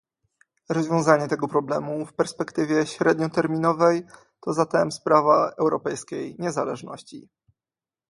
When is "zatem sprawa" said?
4.53-5.53